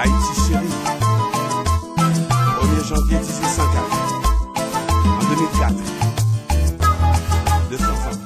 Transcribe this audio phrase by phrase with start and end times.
[0.00, 0.76] Haïti chérie.
[2.60, 3.84] 1er janvier 1804.
[5.04, 5.76] En 2004.
[7.68, 8.16] 200 ans.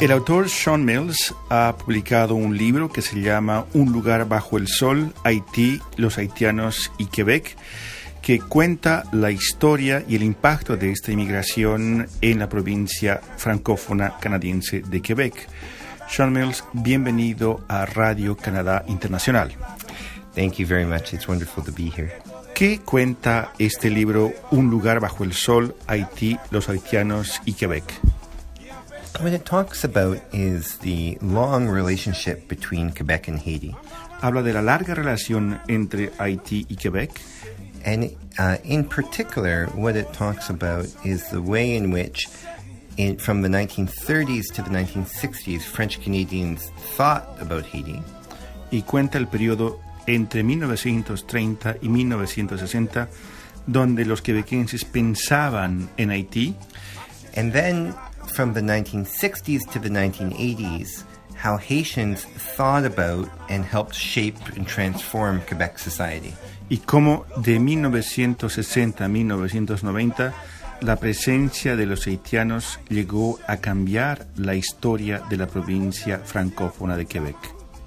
[0.00, 4.68] El autor Sean Mills ha publicado un libro que se llama Un lugar bajo el
[4.68, 7.56] sol, Haití, los haitianos y Quebec,
[8.20, 14.82] que cuenta la historia y el impacto de esta inmigración en la provincia francófona canadiense
[14.82, 15.48] de Quebec.
[16.06, 19.56] Sean Mills, bienvenido a Radio Canadá Internacional.
[20.34, 21.14] Thank you very much.
[21.14, 22.12] It's wonderful to be here.
[22.54, 27.84] ¿Qué cuenta este libro Un lugar bajo el sol, Haití, los haitianos y Quebec?
[29.20, 33.74] What it talks about is the long relationship between Quebec and Haiti.
[34.22, 37.20] Habla de la larga relación entre Haití y Quebec
[37.84, 42.28] And uh, in particular, what it talks about is the way in which,
[42.96, 48.02] in, from the 1930s to the 1960s, French Canadians thought about Haiti.
[48.70, 53.08] y cuenta el periodo entre 1930 y 1960
[53.66, 56.54] donde los quebequenses pensaban en Haití
[57.36, 57.94] And then
[58.34, 61.02] from the 1960s to the 1980s,
[61.34, 62.24] how Haitians
[62.56, 66.32] thought about and helped shape and transform Quebec society.
[66.68, 70.34] y cómo de 1960 a 1990
[70.80, 77.06] la presencia de los haitianos llegó a cambiar la historia de la provincia francófona de
[77.06, 77.36] Quebec.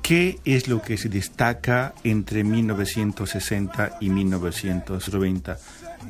[0.07, 5.59] ¿Qué es lo que se destaca entre 1960 y 1990?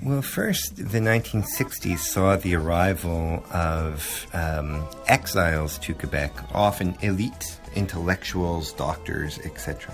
[0.03, 8.75] Well, first, the 1960s saw the arrival of um, exiles to Quebec, often elite intellectuals,
[8.75, 9.89] doctors, etc.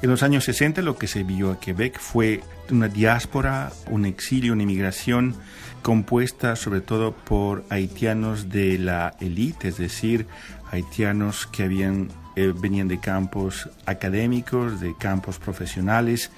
[0.00, 4.52] En los años 60 lo que se vio a Quebec fue una diáspora, un exilio,
[4.52, 5.34] una inmigración
[5.82, 10.26] compuesta sobre todo por haitianos de la élite, es decir,
[10.70, 16.30] haitianos que habían, eh, venían de campos académicos, de campos profesionales.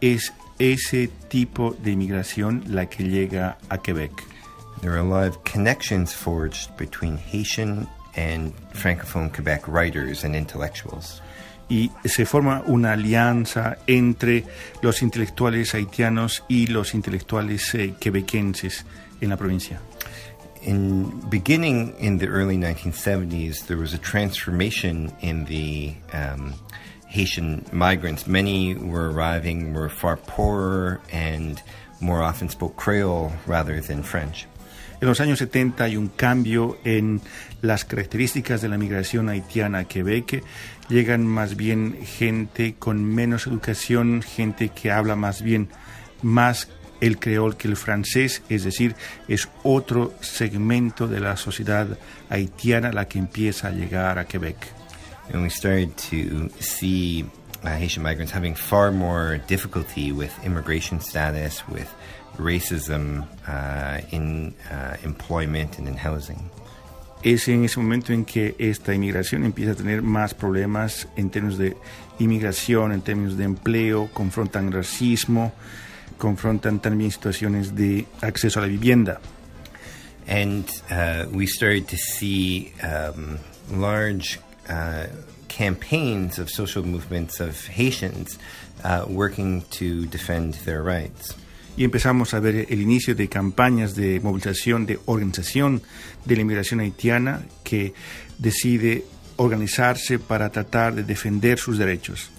[0.00, 4.12] Es ese tipo de inmigración la que llega a Quebec.
[4.82, 11.20] There are a lot of connections forged between Haitian and Francophone Quebec writers and intellectuals.
[11.70, 14.44] y se forma una alianza entre
[14.82, 18.84] los intelectuales haitianos y los intelectuales eh, quebequenses
[19.20, 19.80] en la provincia.
[20.62, 26.52] In beginning in the early 1970s, there was a transformation in the um,
[27.10, 28.26] Haitian migrants.
[28.26, 31.60] Many were arriving were far poorer and
[32.00, 34.46] more often spoke Creole rather than French.
[35.00, 37.20] En los años 70 hay un cambio en
[37.62, 40.44] las características de la migración haitiana a Quebec.
[40.88, 45.68] Llegan más bien gente con menos educación, gente que habla más bien
[46.22, 46.68] más
[47.00, 48.94] el creol que el francés, es decir,
[49.26, 54.79] es otro segmento de la sociedad haitiana la que empieza a llegar a Quebec.
[55.32, 57.24] And we started to see
[57.62, 61.92] uh, Haitian migrants having far more difficulty with immigration status, with
[62.36, 66.50] racism uh, in uh, employment and in housing.
[67.22, 71.58] es en ese momento en que esta inmigración empieza a tener más problemas en términos
[71.58, 71.76] de
[72.18, 75.52] inmigración, en términos de empleo, confrontan racismo,
[76.18, 79.20] confrontan también situaciones de acceso a la vivienda.
[80.26, 83.38] And uh, we started to see um,
[83.72, 84.38] large
[84.70, 85.06] uh,
[85.48, 88.38] campaigns of social movements of Haitians
[88.84, 91.34] uh, working to defend their rights.
[91.76, 95.82] Y empezamos a ver el inicio de campañas de movilización, de organización
[96.24, 97.94] de la inmigración haitiana que
[98.38, 99.04] decide
[99.36, 102.30] organizarse para tratar de defender sus derechos.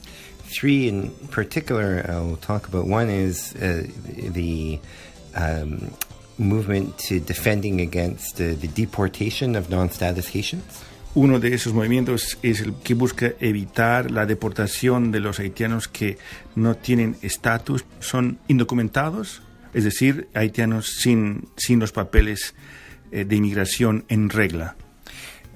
[0.50, 2.86] Three in particular I will talk about.
[2.86, 3.88] One is uh,
[4.34, 4.80] the
[5.36, 5.92] um,
[6.38, 10.84] movement to defending against uh, the deportation of non-status Haitians.
[11.14, 16.18] Uno de esos movimientos es el que busca evitar la deportación de los haitianos que
[16.56, 19.42] no tienen estatus, son indocumentados,
[19.74, 22.56] es decir, haitianos sin, sin los papeles
[23.12, 24.78] eh, de inmigración en regla.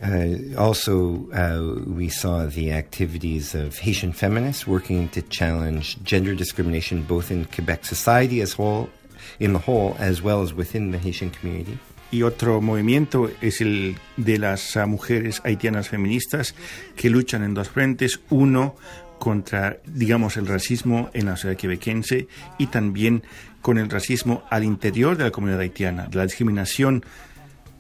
[0.03, 7.01] Uh, also, uh, we saw the activities of Haitian feminists working to challenge gender discrimination
[7.01, 8.89] both in Quebec society as whole,
[9.39, 11.79] in the whole, as well as within the Haitian community.
[12.15, 16.55] Y otro movimiento es el de las mujeres haitianas feministas
[16.95, 18.21] que luchan en dos frentes.
[18.29, 18.77] Uno
[19.19, 23.23] contra, digamos, el racismo en la sociedad quebequense y también
[23.61, 27.03] con el racismo al interior de la comunidad haitiana, la discriminación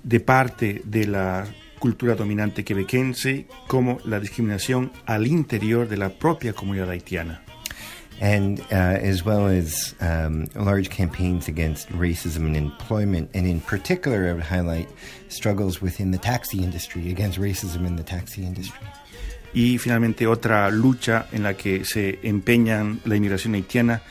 [0.03, 1.45] de parte de la
[1.79, 7.41] cultura dominante quebequense como la discriminación al interior de la propia comunidad haitiana.
[8.21, 14.29] And uh, as well as um, large campaigns against racism in employment, and in particular,
[14.29, 14.89] I would highlight
[15.29, 18.87] struggles within the taxi industry against racism in the taxi industry.
[19.53, 24.01] Y finalmente otra lucha en la que se empeñan la inmigración haitiana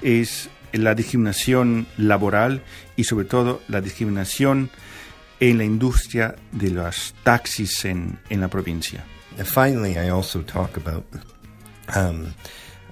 [0.00, 2.62] es la discriminación laboral
[2.96, 4.70] y sobre todo la discriminación
[5.40, 9.04] en la industria de los taxis en, en la provincia.
[9.36, 11.04] And finally, I also talk about
[11.94, 12.34] um,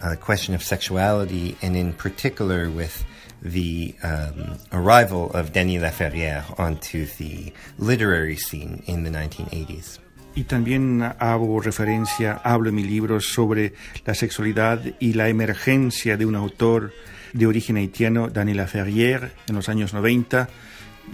[0.02, 3.04] a question of sexuality, and in particular with
[3.42, 9.98] the um, arrival of Denis Laferrière onto the literary scene in the 1980s.
[10.34, 13.74] Y también hago referencia, hablo en mi libro sobre
[14.06, 16.92] la sexualidad y la emergencia de un autor
[17.34, 20.48] de origen haitiano, Daniela Ferrier, en los años 90.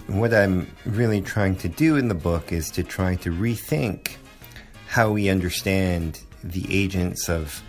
[0.07, 4.17] What I'm really trying to do in the book is to try to rethink
[4.87, 7.61] how we understand the agents of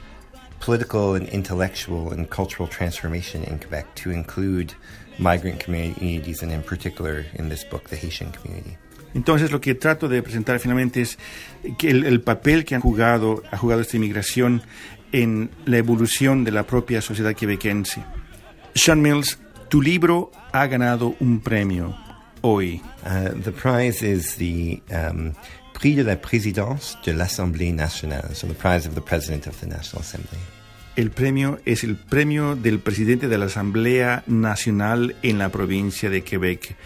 [0.60, 4.74] political and intellectual and cultural transformation in Quebec to include
[5.18, 8.76] migrant communities and in particular in this book the Haitian community.
[9.14, 11.18] Entonces lo que trato de presentar finalmente es
[11.78, 14.62] que el, el papel que han jugado, ha jugado esta inmigración
[15.12, 18.04] en la evolución de la propia sociedad quebequense.
[18.74, 21.96] Sean Mills, tu libro ha ganado un premio
[22.42, 22.82] hoy.
[23.04, 25.34] Uh, the prize is the um,
[25.80, 26.18] The
[28.54, 30.38] prize of the President of the National Assembly.
[30.96, 36.22] El premio es el premio del presidente de la Asamblea Nacional en la provincia de
[36.22, 36.76] Quebec.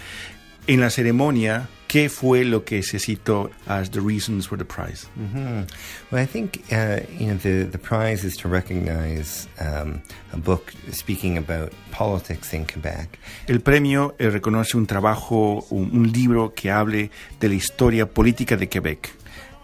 [0.68, 5.06] En la ceremonia, ¿qué fue lo que se citó as the reasons for the prize?
[5.16, 5.66] Mhm.
[6.10, 10.02] Well, I think uh, you know the the prize is to recognize um,
[10.32, 16.10] a book speaking about politics in Quebec, El premio eh, reconoce un trabajo, un, un
[16.12, 19.10] libro que hable de la historia política de Quebec.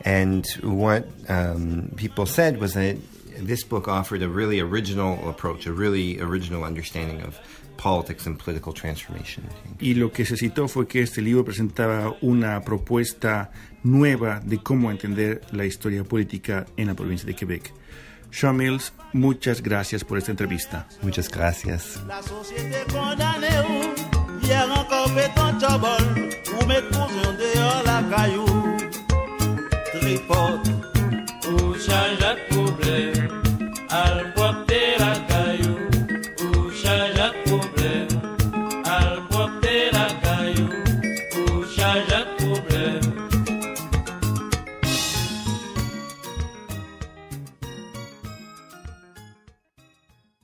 [0.04, 2.96] and what um, people said was that
[3.36, 7.38] this book offered a really original approach, a really original understanding of
[7.80, 9.44] politics and political transformation.
[9.80, 13.50] Y lo que se citó fue que este libro presentaba una propuesta
[13.82, 17.72] nueva de cómo entender la historia política en la provincia de Quebec.
[18.30, 20.86] Sean Mills, muchas gracias por esta entrevista.
[21.02, 22.00] Muchas gracias.
[22.06, 24.10] La société condamnée ou
[24.42, 26.02] Hier encore fait ton chobol
[26.58, 28.46] Ou met cousin dehors la caillou
[29.92, 30.70] Tripote
[31.48, 33.30] Ou change problème,